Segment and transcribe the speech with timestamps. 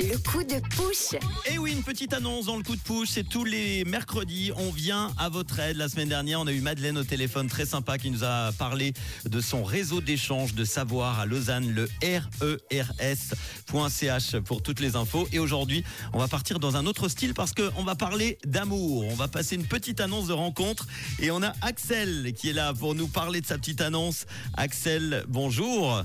[0.00, 1.14] Le coup de push.
[1.48, 4.72] Et oui, une petite annonce dans le coup de push, c'est tous les mercredis, on
[4.72, 5.76] vient à votre aide.
[5.76, 8.92] La semaine dernière, on a eu Madeleine au téléphone, très sympa, qui nous a parlé
[9.24, 15.28] de son réseau d'échange de savoir à Lausanne, le rers.ch pour toutes les infos.
[15.30, 19.06] Et aujourd'hui, on va partir dans un autre style parce qu'on va parler d'amour.
[19.08, 20.88] On va passer une petite annonce de rencontre
[21.20, 24.26] et on a Axel qui est là pour nous parler de sa petite annonce.
[24.56, 26.04] Axel, bonjour.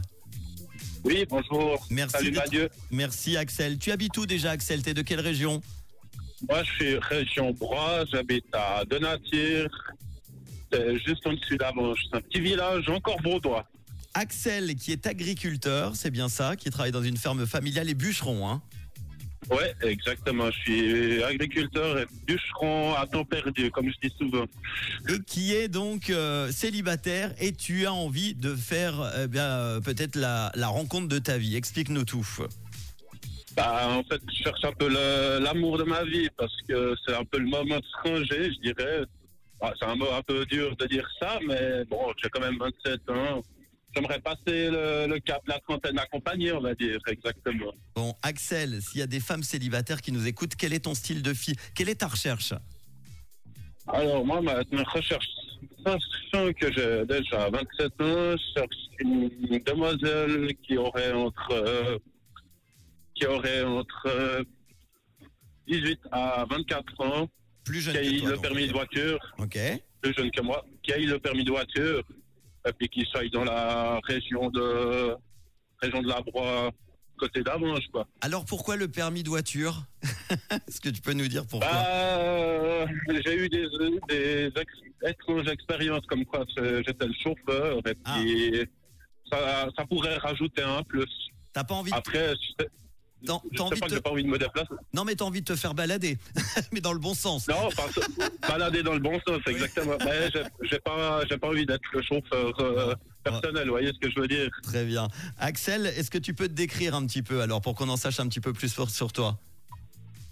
[1.03, 1.85] Oui, bonjour.
[1.89, 2.17] Merci.
[2.17, 2.69] Salut Mathieu.
[2.91, 3.77] Merci Axel.
[3.77, 4.81] Tu habites où déjà Axel?
[4.81, 5.61] T'es de quelle région?
[6.47, 9.69] Moi, je suis région Broye, j'habite à Denatir,
[10.71, 11.99] c'est juste en dessus d'Avanche.
[12.09, 13.67] C'est un petit village encore vaudois.
[14.13, 18.49] Axel qui est agriculteur, c'est bien ça, qui travaille dans une ferme familiale et bûcheron.
[18.49, 18.61] Hein?
[19.51, 20.49] Ouais, exactement.
[20.49, 24.45] Je suis agriculteur et bûcheron à temps perdu, comme je dis souvent.
[25.09, 29.81] Et qui est donc euh, célibataire et tu as envie de faire eh bien, euh,
[29.81, 31.57] peut-être la, la rencontre de ta vie.
[31.57, 32.25] Explique-nous tout.
[33.55, 34.87] Bah, en fait, je cherche un peu
[35.43, 38.71] l'amour de ma vie parce que c'est un peu le moment de se ranger, je
[38.71, 39.01] dirais.
[39.59, 42.57] Bah, c'est un mot un peu dur de dire ça, mais bon, j'ai quand même
[42.57, 43.43] 27 ans.
[43.93, 47.73] J'aimerais passer le, le cap la trentaine accompagnée, on va dire, exactement.
[47.95, 51.21] Bon, Axel, s'il y a des femmes célibataires qui nous écoutent, quel est ton style
[51.21, 51.55] de fille?
[51.75, 52.53] Quelle est ta recherche?
[53.87, 55.25] Alors, moi, ma, ma recherche,
[55.85, 59.29] sachant que j'ai déjà 27 ans, je cherche une
[59.65, 61.97] demoiselle qui aurait entre, euh,
[63.15, 64.43] qui aurait entre euh,
[65.67, 67.29] 18 à 24 ans,
[67.65, 68.41] Plus jeune qui a eu le donc.
[68.41, 69.57] permis de voiture, Ok.
[70.01, 72.03] plus jeune que moi, qui a eu le permis de voiture,
[72.77, 75.15] puis qui soit dans la région de,
[75.81, 76.71] région de la Broye,
[77.17, 78.07] côté d'Avanche, quoi.
[78.21, 79.83] Alors pourquoi le permis de voiture
[80.67, 82.85] Est-ce que tu peux nous dire pourquoi Bah, euh,
[83.25, 83.67] j'ai eu des,
[84.09, 88.17] des ex- étranges expériences comme quoi j'étais le chauffeur et Ah.
[88.19, 88.65] puis
[89.31, 91.05] ça, ça pourrait rajouter un plus.
[91.53, 91.95] T'as pas envie de...
[91.95, 92.67] Après, sais,
[93.25, 93.33] T'as-
[93.63, 94.69] envie pas de que pas envie de me déplacer.
[94.93, 96.17] Non mais t'as envie de te faire balader,
[96.71, 97.47] mais dans le bon sens.
[97.47, 97.69] Non,
[98.47, 99.95] balader dans le bon sens, exactement.
[100.03, 100.29] Mais
[100.63, 104.19] j'ai- pas, j'ai pas envie d'être le chauffeur euh, personnel, vous voyez ce que je
[104.19, 104.49] veux dire?
[104.63, 105.07] Très bien.
[105.37, 108.19] Axel, est-ce que tu peux te décrire un petit peu alors pour qu'on en sache
[108.19, 109.37] un petit peu plus sur, sur toi?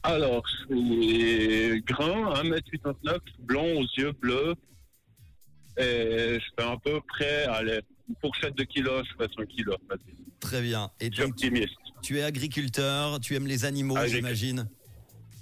[0.03, 4.55] Alors, je suis grand, 1m89, blond aux yeux bleus.
[5.77, 9.77] Et je fais à peu près, allez, une fourchette de kilos, je fais 100 kilos.
[10.39, 10.89] Très bien.
[10.99, 11.75] Et Je suis optimiste.
[12.01, 14.67] Tu es agriculteur, tu aimes les animaux, j'imagine.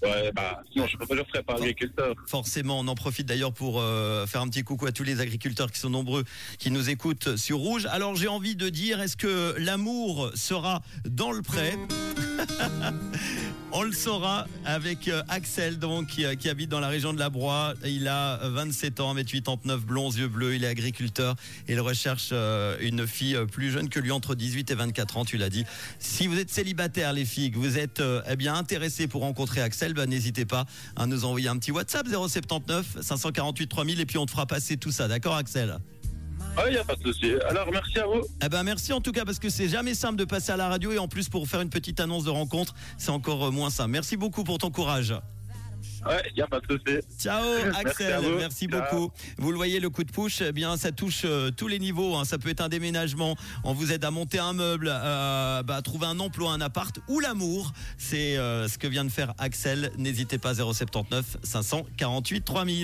[0.04, 2.14] Ouais, bah, sinon je ne ferais pas agriculteur.
[2.28, 5.72] Forcément, on en profite d'ailleurs pour euh, faire un petit coucou à tous les agriculteurs
[5.72, 6.24] qui sont nombreux,
[6.60, 7.88] qui nous écoutent sur Rouge.
[7.88, 11.74] Alors j'ai envie de dire, est-ce que l'amour sera dans le pré
[13.74, 17.20] On le saura avec euh, Axel, donc, qui, euh, qui habite dans la région de
[17.20, 17.74] la Broye.
[17.86, 20.56] Il a euh, 27 ans, 1m89, blond, yeux bleus.
[20.56, 21.36] Il est agriculteur
[21.68, 25.18] et il recherche euh, une fille euh, plus jeune que lui, entre 18 et 24
[25.18, 25.66] ans, tu l'as dit.
[26.00, 29.62] Si vous êtes célibataire, les filles, que vous êtes euh, eh bien intéressés pour rencontrer
[29.62, 34.18] Axel, ben, n'hésitez pas à nous envoyer un petit WhatsApp 079 548 3000 et puis
[34.18, 35.10] on te fera passer tout ça.
[35.10, 35.78] D'accord, Axel?
[36.58, 37.34] Ah, il n'y a pas de souci.
[37.50, 38.22] Alors, merci à vous.
[38.44, 40.68] eh ben merci en tout cas parce que c'est jamais simple de passer à la
[40.68, 43.70] radio et en plus pour faire une petite annonce de rencontre, c'est encore euh, moins
[43.70, 43.92] simple.
[43.92, 45.14] Merci beaucoup pour ton courage.
[46.06, 47.00] Ouais, il n'y a pas de souci.
[47.20, 47.44] Ciao
[47.76, 48.80] Axel, à merci Ciao.
[48.82, 49.12] beaucoup.
[49.38, 52.16] Vous le voyez le coup de push, eh bien ça touche euh, tous les niveaux.
[52.16, 52.24] hein.
[52.24, 55.82] Ça peut être un déménagement, on vous aide à monter un meuble, euh, bah, à
[55.82, 57.74] trouver un emploi, un appart ou l'amour.
[57.98, 59.92] C'est euh, ce que vient de faire Axel.
[59.98, 62.76] N'hésitez pas 079 548 3000.